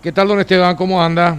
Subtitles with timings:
[0.00, 0.76] ¿Qué tal, don Esteban?
[0.76, 1.36] ¿Cómo anda?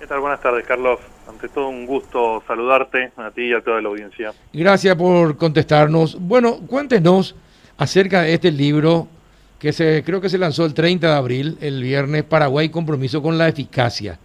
[0.00, 0.18] ¿Qué tal?
[0.18, 0.98] Buenas tardes, Carlos.
[1.28, 4.32] Ante todo, un gusto saludarte a ti y a toda la audiencia.
[4.52, 6.18] Gracias por contestarnos.
[6.20, 7.36] Bueno, cuéntenos
[7.78, 9.06] acerca de este libro
[9.60, 13.38] que se, creo que se lanzó el 30 de abril, el viernes, Paraguay, compromiso con
[13.38, 14.18] la eficacia.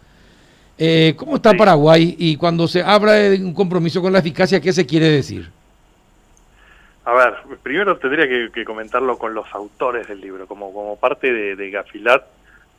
[0.80, 1.58] Eh, ¿Cómo está Sí.
[1.58, 2.16] Paraguay?
[2.18, 5.48] Y cuando se habla de un compromiso con la eficacia, ¿qué se quiere decir?
[7.06, 10.48] A ver, primero tendría que, que comentarlo con los autores del libro.
[10.48, 12.24] Como, como parte de, de Gafilat,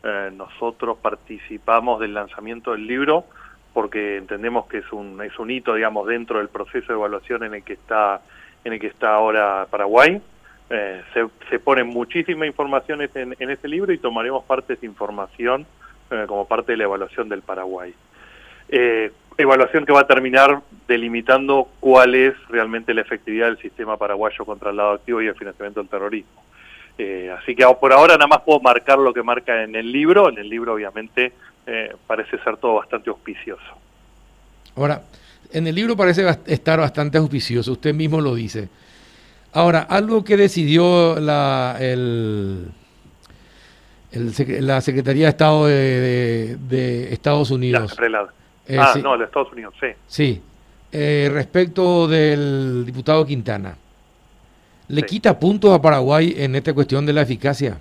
[0.02, 3.24] eh, nosotros participamos del lanzamiento del libro
[3.72, 7.54] porque entendemos que es un, es un hito, digamos, dentro del proceso de evaluación en
[7.54, 8.20] el que está,
[8.64, 10.20] en el que está ahora Paraguay.
[10.68, 14.86] Eh, se, se pone muchísima información en, en este libro y tomaremos parte de esa
[14.86, 15.66] información
[16.10, 17.94] eh, como parte de la evaluación del Paraguay.
[18.68, 24.44] Eh, evaluación que va a terminar delimitando cuál es realmente la efectividad del sistema paraguayo
[24.44, 26.42] contra el lado activo y el financiamiento del terrorismo.
[26.98, 30.28] Eh, así que por ahora nada más puedo marcar lo que marca en el libro.
[30.28, 31.32] En el libro obviamente
[31.66, 33.62] eh, parece ser todo bastante auspicioso.
[34.76, 35.02] Ahora,
[35.52, 38.68] en el libro parece estar bastante auspicioso, usted mismo lo dice.
[39.54, 42.68] Ahora, algo que decidió la, el,
[44.12, 47.94] la Secretaría de Estado de, de- de Estados La Unidos.
[47.94, 48.26] Prelad.
[48.66, 49.02] Eh, ah, sí.
[49.02, 49.88] no, de Estados Unidos, sí.
[50.06, 50.42] Sí,
[50.92, 53.76] respecto del diputado Quintana,
[54.92, 55.06] ¿le Sí.
[55.06, 57.78] quita puntos a Paraguay en esta cuestión de la eficacia?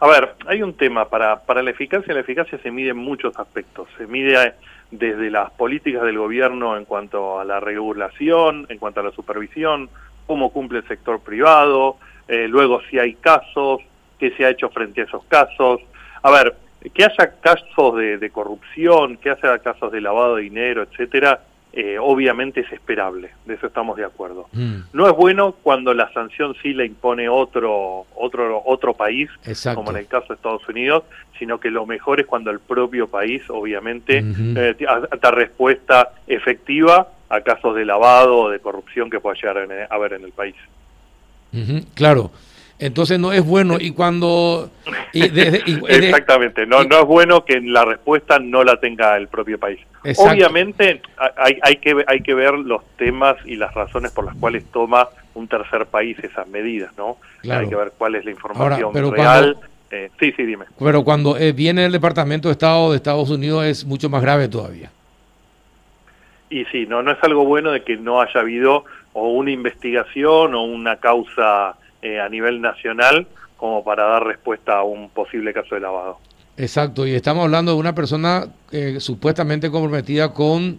[0.00, 3.38] A ver, hay un tema, para, para la eficacia, la eficacia se mide en muchos
[3.38, 3.86] aspectos.
[3.96, 4.54] Se mide
[4.90, 9.88] desde las políticas del gobierno en cuanto a la regulación, en cuanto a la supervisión,
[10.26, 13.80] cómo cumple el sector privado, eh, luego si hay casos,
[14.18, 15.80] qué se ha hecho frente a esos casos.
[16.22, 16.56] A ver,
[16.94, 21.40] que haya casos de, de corrupción, que haya casos de lavado de dinero, etcétera,
[21.72, 24.48] eh, obviamente es esperable, de eso estamos de acuerdo.
[24.52, 29.78] Mm, No es bueno cuando la sanción sí la impone otro otro otro país, exacto.
[29.78, 31.04] como en el caso de Estados Unidos,
[31.38, 34.76] sino que lo mejor es cuando el propio país, obviamente, eh,
[35.20, 40.14] da respuesta efectiva a casos de lavado o de corrupción que pueda llegar a haber
[40.14, 40.56] en el país.
[41.94, 42.30] Claro.
[42.80, 44.70] Entonces no es bueno y cuando...
[45.12, 48.80] y desde- y- y de- Exactamente, no, no es bueno que la respuesta no la
[48.80, 49.78] tenga el propio país.
[50.02, 50.32] Exacto.
[50.32, 54.34] Obviamente ha- hay, hay, que, hay que ver los temas y las razones por las
[54.36, 57.18] cuales toma un tercer país esas medidas, ¿no?
[57.42, 57.60] Claro.
[57.60, 59.52] Hay que ver cuál es la información Ahora, pero real.
[59.54, 60.66] cuando- Eh, sí, sí, dime.
[60.78, 64.46] Pero cuando eh, viene el Departamento de Estado de Estados Unidos es mucho más grave
[64.48, 64.88] todavía.
[66.48, 70.54] Y sí, no, no es algo bueno de que no haya habido o una investigación
[70.54, 75.74] o una causa eh, a nivel nacional como para dar respuesta a un posible caso
[75.74, 76.18] de lavado.
[76.56, 80.78] Exacto, y estamos hablando de una persona eh, supuestamente comprometida con,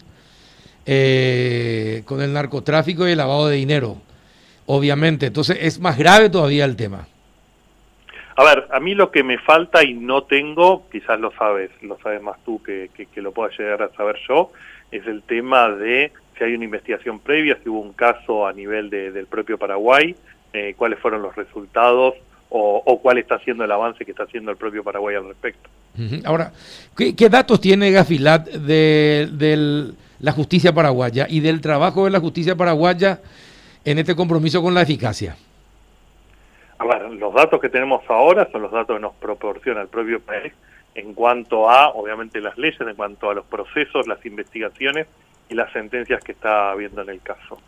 [0.85, 3.97] eh, con el narcotráfico y el lavado de dinero,
[4.65, 5.27] obviamente.
[5.27, 7.07] Entonces es más grave todavía el tema.
[8.35, 11.97] A ver, a mí lo que me falta y no tengo, quizás lo sabes, lo
[11.99, 14.51] sabes más tú que, que, que lo pueda llegar a saber yo,
[14.91, 18.89] es el tema de si hay una investigación previa, si hubo un caso a nivel
[18.89, 20.15] de- del propio Paraguay,
[20.53, 22.15] eh, cuáles fueron los resultados
[22.49, 25.69] o, o cuál está siendo el avance que está haciendo el propio Paraguay al respecto.
[26.25, 26.51] Ahora,
[26.95, 32.19] ¿qué, qué datos tiene Gafilat de, del- la justicia paraguaya y del trabajo de la
[32.19, 33.19] justicia paraguaya
[33.83, 35.35] en este compromiso con la eficacia?
[36.77, 40.19] A ver, los datos que tenemos ahora son los datos que nos proporciona el propio
[40.21, 40.53] país
[40.95, 45.07] en cuanto a, obviamente, las leyes, en cuanto a los procesos, las investigaciones
[45.49, 47.59] y las sentencias que está habiendo en el caso.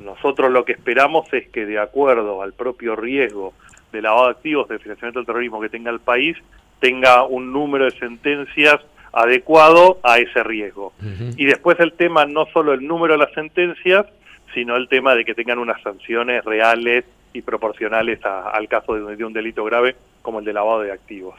[0.00, 3.54] Nosotros lo que esperamos es que, de acuerdo al propio riesgo
[3.92, 6.36] de lavado de activos, de financiamiento del terrorismo que tenga el país,
[6.80, 8.78] tenga un número de sentencias
[9.12, 10.92] adecuado a ese riesgo.
[11.36, 14.06] Y después el tema, no solo el número de las sentencias,
[14.54, 19.16] sino el tema de que tengan unas sanciones reales y proporcionales a- al caso de,
[19.16, 21.34] de un delito grave como el de lavado de activos.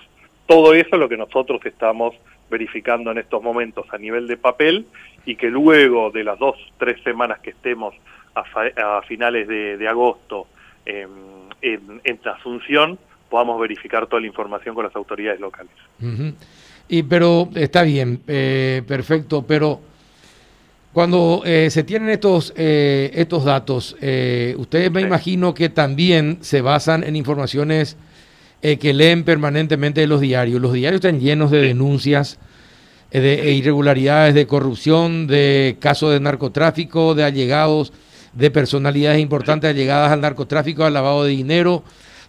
[0.47, 2.16] Todo eso es lo que nosotros estamos
[2.50, 4.88] verificando en estos momentos a nivel de papel
[5.25, 7.94] y que luego de las dos, tres semanas que estemos
[8.40, 10.48] a, fa- a finales de, de agosto
[10.86, 11.09] em,
[11.62, 12.98] en, en Asunción,
[13.30, 15.72] podamos verificar toda la información con las autoridades locales.
[16.89, 19.81] Y pero está bien, eh, perfecto, pero
[20.94, 25.07] cuando eh, se tienen estos eh, estos datos, eh, ustedes me Sí.
[25.07, 27.98] imagino que también se basan en informaciones
[28.62, 30.60] eh, que leen permanentemente de los diarios.
[30.62, 32.39] Los diarios están llenos de denuncias
[33.12, 37.94] eh, de irregularidades, de corrupción, de casos de narcotráfico, de allegados,
[38.38, 41.84] de personalidades importantes allegadas al narcotráfico, al lavado de dinero,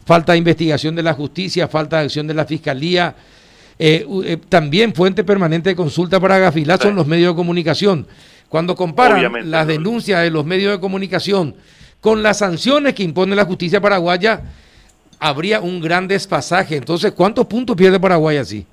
[0.07, 3.15] falta de investigación de la justicia, falta de acción de la fiscalía.
[3.79, 6.97] Eh, eh, también fuente permanente de consulta para Gafilat son Sí.
[6.97, 8.07] los medios de comunicación.
[8.49, 11.55] Cuando comparan Obviamente, las denuncias de los medios de comunicación
[12.01, 14.41] con las sanciones que impone la justicia paraguaya,
[15.21, 16.77] habría un gran despasaje.
[16.77, 18.65] Entonces, ¿cuántos puntos pierde Paraguay así?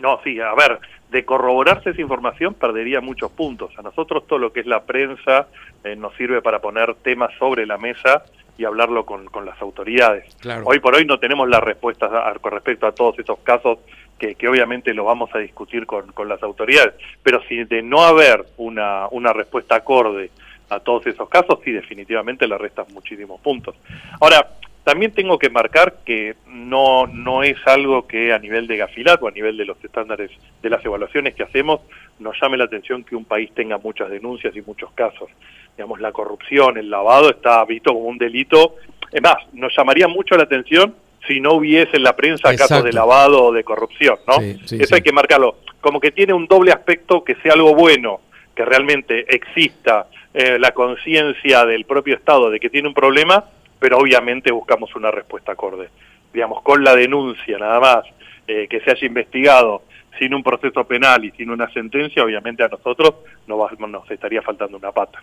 [0.00, 0.78] No, sí, a ver,
[1.14, 3.70] de corroborarse esa información perdería muchos puntos.
[3.78, 5.46] A nosotros todo lo que es la prensa
[5.84, 8.24] eh, nos sirve para poner temas sobre la mesa
[8.58, 10.36] y hablarlo con, con las autoridades.
[10.64, 13.78] Hoy por hoy no tenemos la respuesta con respecto a todos esos casos
[14.18, 18.02] que, que obviamente lo vamos a discutir con, con, las autoridades, pero si de no
[18.02, 20.30] haber una, una respuesta acorde
[20.68, 23.76] a todos esos casos, sí definitivamente le restan muchísimos puntos.
[24.20, 24.48] Ahora,
[24.84, 29.28] también tengo que marcar que no, no es algo que a nivel de Gafilat o
[29.28, 30.30] a nivel de los estándares
[30.62, 31.80] de las evaluaciones que hacemos
[32.18, 35.30] nos llame la atención que un país tenga muchas denuncias y muchos casos.
[35.76, 38.76] Digamos, la corrupción, el lavado está visto como un delito.
[39.10, 40.94] Es más, nos llamaría mucho la atención
[41.26, 44.36] si no hubiese en la prensa casos de lavado o de corrupción, ¿no?
[44.40, 45.56] Eso hay que marcarlo.
[45.80, 48.20] Como que tiene un doble aspecto que sea algo bueno,
[48.54, 53.44] que realmente exista eh, la conciencia del propio Estado de que tiene un problema,
[53.78, 55.88] pero obviamente buscamos una respuesta acorde.
[56.32, 58.04] Digamos, con la denuncia nada más,
[58.46, 59.82] eh, que se haya investigado
[60.18, 63.14] sin un proceso penal y sin una sentencia, obviamente a nosotros
[63.46, 65.22] nos, nos estaría faltando una pata.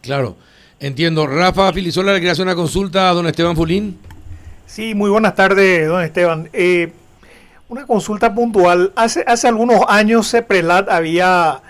[0.00, 0.36] claro,
[0.80, 1.26] entiendo.
[1.26, 3.98] Rafa Filisola le quería hacer una consulta a don Esteban Fulín.
[4.66, 6.48] Sí, muy buenas tardes, don Esteban.
[6.52, 6.92] Eh,
[7.68, 8.92] una consulta puntual.
[8.96, 11.60] Hace, hace algunos años CEPRELAT había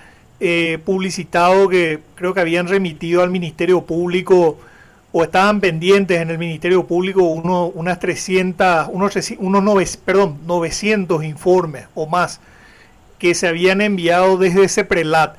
[0.40, 4.58] eh, publicitado que creo que habían remitido al Ministerio Público
[5.16, 12.08] o estaban pendientes en el Ministerio Público unas 300, unos, unos perdón, 900 informes o
[12.08, 12.40] más
[13.20, 15.36] que se habían enviado desde ese prelat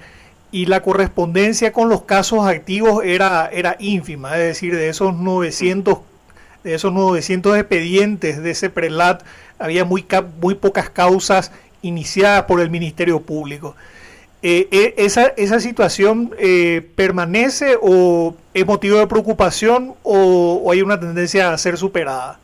[0.50, 5.98] y la correspondencia con los casos activos era, era ínfima, es decir, de esos 900
[6.64, 9.24] de esos 900 expedientes de ese prelat
[9.60, 10.06] había muy,
[10.40, 11.52] muy pocas causas
[11.82, 13.76] iniciadas por el Ministerio Público.
[14.48, 21.00] Eh, eh, esa, esa situación eh, permanece o es motivo de preocupación o, hay una
[21.00, 22.38] tendencia a ser superada?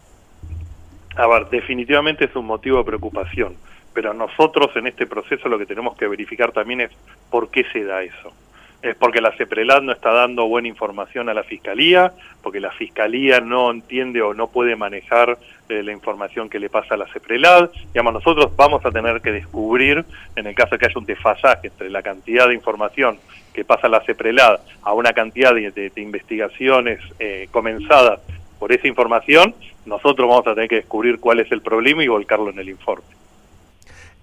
[1.15, 3.53] A ver, definitivamente es un motivo de preocupación,
[3.93, 6.91] pero nosotros en este proceso lo que tenemos que verificar también es
[7.29, 8.33] por qué se da eso
[8.81, 13.39] es porque la CEPRELAD no está dando buena información a la Fiscalía, porque la Fiscalía
[13.39, 15.37] no entiende o no puede manejar
[15.69, 17.69] eh, la información que le pasa a la CEPRELAD.
[17.93, 20.05] Digamos, nosotros vamos a tener que descubrir,
[20.35, 23.19] en el caso de que haya un desfasaje entre la cantidad de información
[23.53, 28.19] que pasa a la CEPRELAD a una cantidad de, investigaciones eh, comenzadas
[28.59, 29.55] por esa información,
[29.85, 33.05] nosotros vamos a tener que descubrir cuál es el problema y volcarlo en el informe.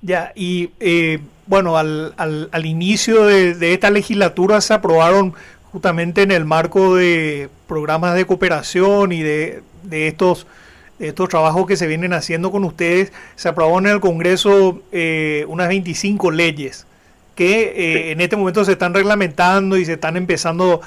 [0.01, 5.35] Ya, y eh, bueno, al, al, al inicio de, esta legislatura se aprobaron
[5.73, 10.47] justamente en el marco de programas de cooperación y de, de estos,
[10.99, 15.69] estos trabajos que se vienen haciendo con ustedes, se aprobó en el Congreso eh, unas
[15.69, 16.87] 25 leyes
[17.35, 20.81] que eh, en este momento se están reglamentando y se están empezando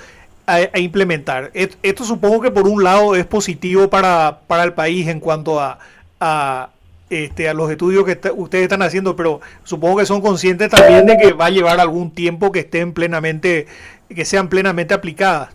[0.46, 1.50] a, implementar.
[1.54, 5.80] Esto, supongo que por un lado es positivo para, para el país en cuanto a,
[6.20, 6.70] a
[7.10, 11.18] este, a los estudios que ustedes están haciendo, pero supongo que son conscientes también de
[11.18, 13.68] que va a llevar algún tiempo que estén plenamente,
[14.14, 15.50] que sean plenamente aplicadas.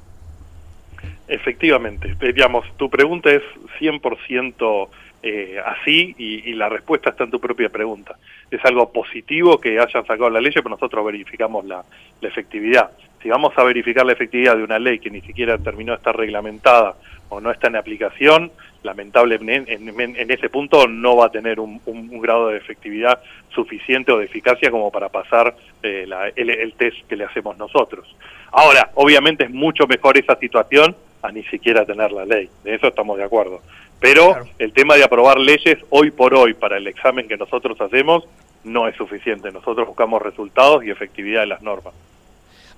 [1.29, 3.43] Efectivamente, eh, digamos, tu pregunta es
[3.81, 4.89] 100%
[5.23, 8.17] eh, así y, la respuesta está en tu propia pregunta.
[8.51, 11.83] Es algo positivo que hayan sacado la ley, pero nosotros verificamos la,
[12.21, 12.91] la efectividad.
[13.23, 16.17] Si vamos a verificar la efectividad de una ley que ni siquiera terminó de estar
[16.17, 16.95] reglamentada
[17.29, 18.53] o no está en aplicación,
[18.85, 21.81] lamentablemente en, ese punto no va a tener un,
[22.21, 23.21] grado de efectividad
[23.51, 28.15] suficiente o de eficacia como para pasar eh, el, test que le hacemos nosotros.
[28.53, 30.95] Ahora, obviamente es mucho mejor esa situación
[31.27, 33.61] a ni siquiera tener la ley, de eso estamos de acuerdo.
[33.99, 38.25] Pero el tema de aprobar leyes hoy por hoy para el examen que nosotros hacemos
[38.65, 39.51] no es suficiente.
[39.51, 41.95] Nosotros buscamos resultados y efectividad de las normas.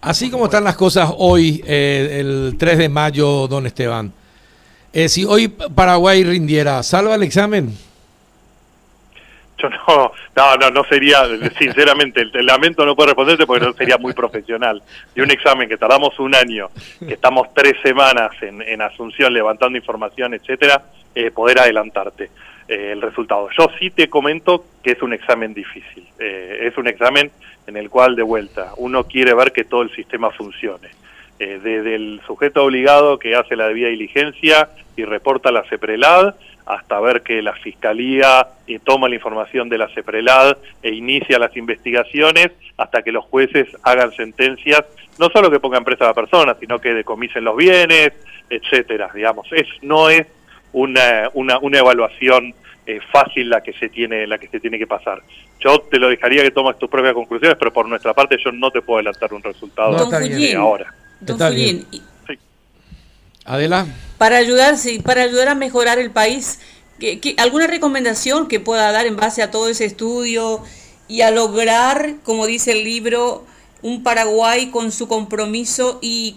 [0.01, 4.13] Así como están las cosas hoy, eh, el 3 de mayo, don Esteban,
[4.93, 7.75] eh, si hoy Paraguay rindiera, ¿salva el examen?
[9.59, 11.25] Yo no, no, no, no sería,
[11.59, 14.83] sinceramente, lamento no puede responderte porque no sería muy profesional.
[15.15, 16.69] Y un examen que tardamos un año,
[17.01, 20.83] que estamos tres semanas en, Asunción levantando información, etcétera,
[21.15, 22.31] eh, poder adelantarte
[22.69, 23.49] eh, el resultado.
[23.59, 26.07] Yo sí te comento que es un examen difícil.
[26.19, 27.31] es un examen
[27.67, 30.89] en el cual, de vuelta, uno quiere ver que todo el sistema funcione.
[31.41, 36.35] Eh, desde el sujeto obligado que hace la debida diligencia y reporta a la CEPRELAD,
[36.67, 41.57] hasta ver que la Fiscalía eh, toma la información de la CEPRELAD e inicia las
[41.57, 44.85] investigaciones, hasta que los jueces hagan sentencias,
[45.19, 48.13] no solo que pongan presa a la persona, sino que decomisen los bienes,
[48.51, 49.47] etcétera, digamos.
[49.53, 50.27] Es, no es
[50.73, 52.55] una, una, una evaluación
[52.87, 55.23] eh, fácil la que se tiene la que se tiene que pasar.
[55.61, 58.71] Yo te lo dejaría que tomes tus propias conclusiones, pero por nuestra parte yo no
[58.71, 59.97] te puedo adelantar un resultado
[60.57, 60.95] ahora.
[61.21, 61.87] Don Fullín,
[63.45, 63.87] Adela.
[64.19, 66.61] Para ayudar, sí, para ayudar a mejorar el país,
[66.99, 70.63] ¿qué, alguna recomendación que pueda dar en base a todo ese estudio
[71.07, 73.47] y a lograr, como dice el libro,
[73.81, 76.37] un Paraguay con su compromiso y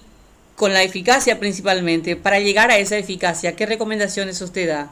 [0.56, 4.92] con la eficacia principalmente, para llegar a esa eficacia, ¿qué recomendaciones usted da?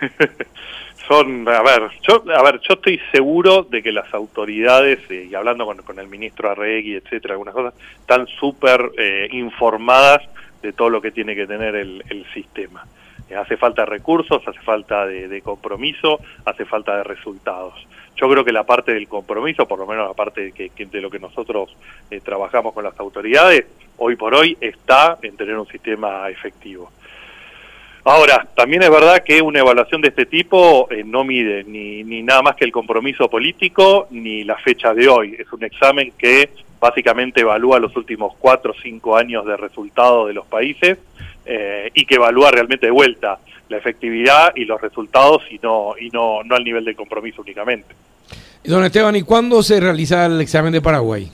[1.08, 5.34] Son, a ver, yo, a ver, yo estoy seguro de que las autoridades, eh, y
[5.34, 10.22] hablando con, con, el ministro Arregui, etcétera, algunas cosas, están súper eh, informadas
[10.62, 12.86] de todo lo que tiene que tener el, el sistema.
[13.32, 17.74] Eh, hace falta recursos, hace falta de, compromiso, hace falta de resultados.
[18.16, 21.00] Yo creo que la parte del compromiso, por lo menos la parte de, que, de
[21.00, 21.74] lo que nosotros
[22.10, 23.64] eh, trabajamos con las autoridades,
[23.96, 26.90] hoy por hoy está en tener un sistema efectivo.
[28.04, 32.22] Ahora, también es verdad que una evaluación de este tipo eh, no mide ni, ni
[32.22, 35.36] nada más que el compromiso político ni la fecha de hoy.
[35.38, 40.34] Es un examen que básicamente evalúa los últimos cuatro o cinco años de resultados de
[40.34, 40.98] los países
[41.46, 46.10] eh, y que evalúa realmente de vuelta la efectividad y los resultados y no, y
[46.10, 47.94] no, no al nivel de compromiso únicamente.
[48.64, 51.30] Don Esteban, ¿y cuándo se realiza el examen de Paraguay?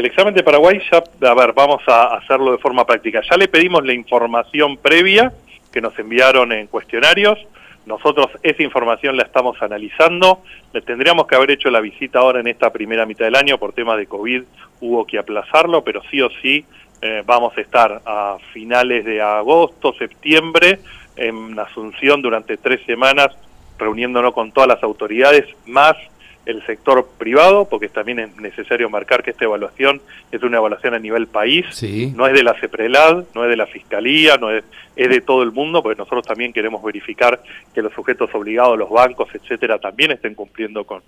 [0.00, 3.20] El examen de Paraguay ya, a ver, vamos a hacerlo de forma práctica.
[3.20, 5.30] Ya le pedimos la información previa
[5.70, 7.38] que nos enviaron en cuestionarios.
[7.84, 10.42] Nosotros esa información la estamos analizando.
[10.72, 13.74] Le tendríamos que haber hecho la visita ahora en esta primera mitad del año por
[13.74, 14.42] temas de COVID.
[14.80, 16.64] Hubo que aplazarlo, pero sí o sí
[17.02, 20.78] eh, vamos a estar a finales de agosto, septiembre,
[21.16, 23.36] en Asunción durante tres semanas,
[23.78, 25.98] reuniéndonos con todas las autoridades, más
[26.46, 30.00] el sector privado, porque también es necesario marcar que esta evaluación
[30.32, 31.66] es una evaluación a nivel país,
[32.14, 34.64] no es de la CEPRELAD, no es de la Fiscalía, no es,
[34.96, 37.42] es de todo el mundo, porque nosotros también queremos verificar
[37.74, 41.02] que los sujetos obligados, los bancos, etcétera, también estén cumpliendo con,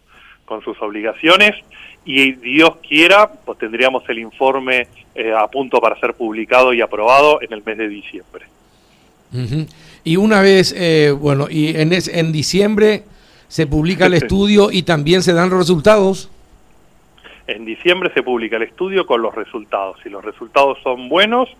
[0.44, 1.56] con sus obligaciones.
[2.04, 7.40] Y Dios quiera, pues tendríamos el informe eh, a punto para ser publicado y aprobado
[7.40, 8.46] en el mes de diciembre.
[10.04, 13.04] Y una vez, eh, bueno, y en, en diciembre
[13.52, 16.30] se publica el estudio y también se dan los resultados.
[17.46, 19.98] En diciembre se publica el estudio con los resultados.
[20.02, 21.50] Si los resultados son buenos,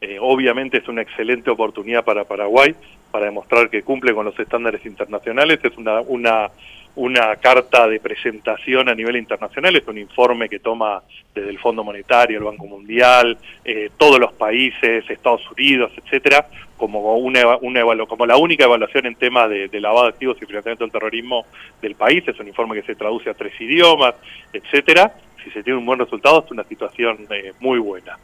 [0.00, 2.76] eh, obviamente es una excelente oportunidad para Paraguay
[3.10, 5.58] para demostrar que cumple con los estándares internacionales.
[5.64, 6.48] Es una, una
[6.94, 11.02] una carta de presentación a nivel internacional, es un informe que toma
[11.34, 16.46] desde el Fondo Monetario, el Banco Mundial, eh, todos los países, Estados Unidos, etcétera,
[16.82, 20.82] como una, una como la única evaluación en temas de, lavado de activos y financiamiento
[20.82, 21.46] del terrorismo
[21.80, 24.16] del país, es un informe que se traduce a tres idiomas,
[24.52, 25.14] etcétera.
[25.44, 28.18] Si se tiene un buen resultado es una situación eh, muy buena.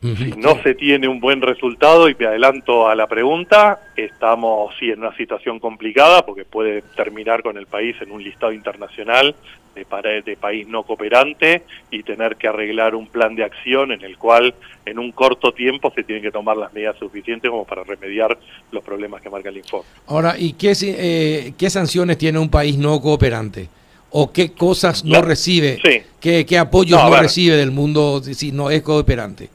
[0.00, 4.90] Si no se tiene un buen resultado, y me adelanto a la pregunta, estamos sí
[4.90, 9.34] en una situación complicada porque puede terminar con el país en un listado internacional
[9.74, 14.16] de, de país no cooperante y tener que arreglar un plan de acción en el
[14.16, 14.54] cual
[14.86, 18.38] en un corto tiempo se tienen que tomar las medidas suficientes como para remediar
[18.70, 19.88] los problemas que marca el informe.
[20.06, 23.68] Ahora, ¿y qué, eh, qué sanciones tiene un país no cooperante?
[24.10, 25.80] ¿O qué cosas no recibe?
[26.20, 29.48] ¿Qué, qué apoyos no recibe del mundo si no es cooperante?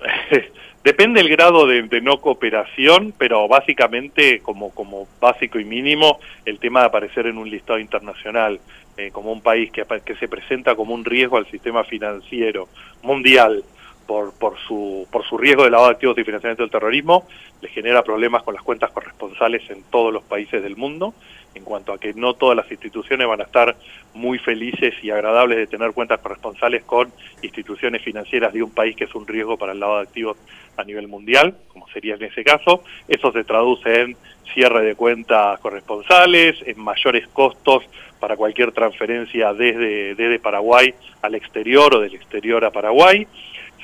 [0.84, 6.80] Depende el grado de, no cooperación, pero básicamente como, como básico y mínimo el tema
[6.80, 8.60] de aparecer en un listado internacional
[9.00, 12.68] eh, como un país que, que se presenta como un riesgo al sistema financiero
[13.02, 13.64] mundial
[14.10, 17.28] por, por, su, por su riesgo de lavado de activos y financiamiento del terrorismo,
[17.60, 21.14] le genera problemas con las cuentas corresponsales en todos los países del mundo
[21.54, 23.76] en cuanto a que no todas las instituciones van a estar
[24.14, 29.04] muy felices y agradables de tener cuentas corresponsales con instituciones financieras de un país que
[29.04, 30.36] es un riesgo para el lavado de activos
[30.76, 32.82] a nivel mundial, como sería en ese caso.
[33.06, 34.16] Eso se traduce en
[34.52, 37.84] cierre de cuentas corresponsales, en mayores costos
[38.18, 43.26] para cualquier transferencia desde, desde Paraguay al exterior o del exterior a Paraguay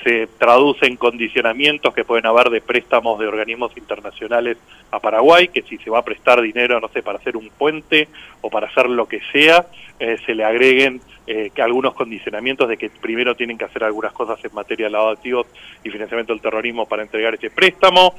[0.07, 4.57] se traduce en condicionamientos que pueden haber de préstamos de organismos internacionales
[4.93, 8.07] a Paraguay, que si se va a prestar dinero, no sé, para hacer un puente
[8.41, 9.67] o para hacer lo que sea,
[9.99, 14.39] eh, se le agreguen eh, algunos condicionamientos de que primero tienen que hacer algunas cosas
[14.45, 15.49] en materia de lavado de activos
[15.83, 18.15] y financiamiento del terrorismo para entregar ese préstamo.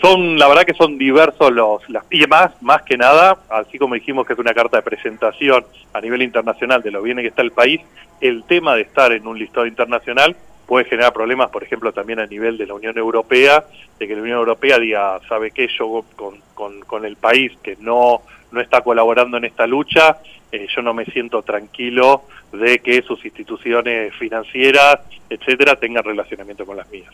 [0.00, 3.96] Son, la verdad que son diversos los, las, y más, más que nada, así como
[3.96, 7.42] dijimos que es una carta de presentación a nivel internacional de lo bien que está
[7.42, 7.80] el país,
[8.20, 12.26] el tema de estar en un listado internacional puede generar problemas, por ejemplo, también a
[12.26, 13.64] nivel de la Unión Europea,
[13.98, 15.68] de que la Unión Europea diga, ¿sabe qué?
[15.78, 20.18] Yo con, con, con el país que no, no está colaborando en esta lucha,
[20.52, 26.76] eh, yo no me siento tranquilo de que sus instituciones financieras, etcétera, tengan relacionamiento con
[26.76, 27.12] las mías.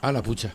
[0.00, 0.54] A la pucha.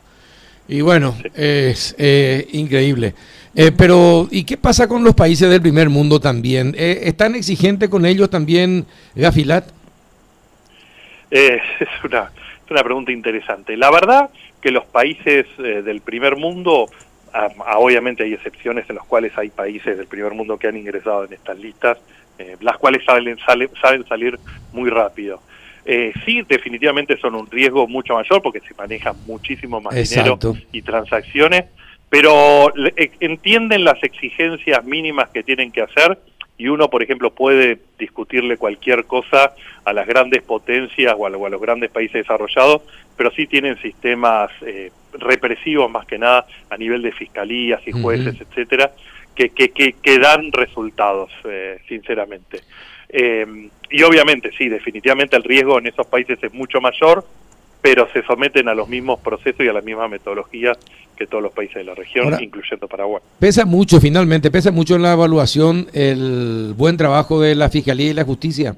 [0.67, 3.15] Y bueno, es eh, increíble.
[3.55, 6.75] Eh, pero, ¿y qué pasa con los países del primer mundo también?
[6.77, 9.78] ¿Están exigentes con ellos también, Gafilat?
[11.31, 12.31] Eh, es una
[12.69, 13.75] es una pregunta interesante.
[13.75, 14.29] La verdad
[14.61, 16.87] que los países eh, del primer mundo,
[17.77, 21.33] obviamente hay excepciones en los cuales hay países del primer mundo que han ingresado en
[21.33, 21.97] estas listas,
[22.37, 23.37] eh, las cuales saben,
[23.81, 24.39] saben salir
[24.71, 25.41] muy rápido.
[25.83, 30.37] Eh, sí, definitivamente son un riesgo mucho mayor porque se maneja muchísimo más dinero
[30.71, 31.65] y transacciones,
[32.07, 32.71] pero
[33.19, 36.19] entienden las exigencias mínimas que tienen que hacer
[36.59, 39.53] y uno, por ejemplo, puede discutirle cualquier cosa
[39.85, 42.81] a las grandes potencias o a, los grandes países desarrollados,
[43.15, 48.35] pero sí tienen sistemas eh, represivos más que nada a nivel de fiscalías y jueces,
[48.41, 48.91] etcétera,
[49.33, 52.59] que, que, que, dan resultados, eh, sinceramente.
[53.07, 57.23] Eh, y obviamente, sí, definitivamente el riesgo en esos países es mucho mayor,
[57.81, 60.73] pero se someten a los mismos procesos y a la misma metodología
[61.17, 63.21] que todos los países de la región, incluyendo Paraguay.
[63.39, 68.13] Pesa mucho, finalmente, pesa mucho en la evaluación el buen trabajo de la Fiscalía y
[68.13, 68.75] la Justicia.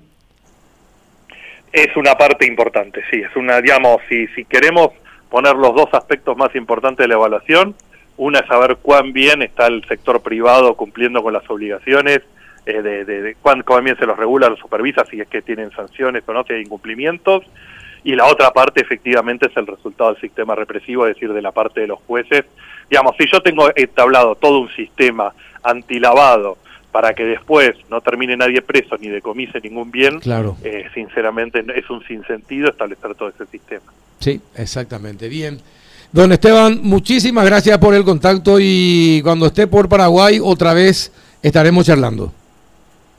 [1.71, 4.89] Es una parte importante, sí, es una, digamos, si, si queremos
[5.29, 7.75] poner los dos aspectos más importantes de la evaluación,
[8.17, 12.21] una es saber cuán bien está el sector privado cumpliendo con las obligaciones,
[12.65, 16.23] eh, de, de, cuán, bien se los regula, los supervisa, si es que tienen sanciones
[16.27, 17.43] o no, si hay incumplimientos,
[18.03, 21.51] y la otra parte efectivamente es el resultado del sistema represivo, es decir, de la
[21.51, 22.45] parte de los jueces.
[22.89, 26.57] Digamos, si yo tengo entablado todo un sistema antilavado
[26.91, 30.57] para que después no termine nadie preso ni decomise ningún bien, claro.
[30.63, 33.85] Eh, sinceramente es un sinsentido establecer todo ese sistema.
[34.19, 35.29] Sí, exactamente.
[35.29, 35.59] Bien.
[36.11, 41.85] Don Esteban, muchísimas gracias por el contacto y cuando esté por Paraguay otra vez estaremos
[41.85, 42.33] charlando.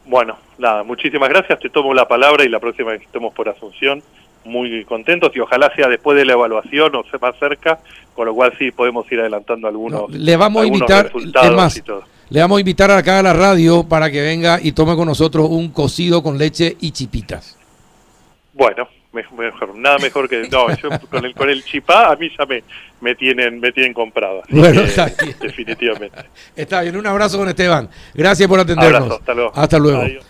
[0.05, 3.49] Bueno, nada, muchísimas gracias, te tomo la palabra y la próxima vez que estemos por
[3.49, 4.03] Asunción
[4.45, 7.79] muy contentos y ojalá sea después de la evaluación o sea más cerca,
[8.15, 11.11] con lo cual sí podemos ir adelantando algunos, le vamos a invitar,
[11.55, 11.83] más,
[12.29, 15.47] Le vamos a invitar acá a la radio para que venga y tome con nosotros
[15.49, 17.59] un cocido con leche y chipitas.
[18.53, 22.47] Bueno, mejor, nada mejor que no, yo con el con el chipá a mí ya
[22.47, 22.63] me,
[23.01, 24.43] me tienen me tienen comprado.
[24.49, 24.83] Bueno,
[25.41, 26.25] definitivamente.
[26.57, 27.89] Está bien, un abrazo con Esteban.
[28.15, 29.11] Gracias por atendernos.
[29.11, 29.53] hasta luego.
[29.55, 30.23] Hasta luego.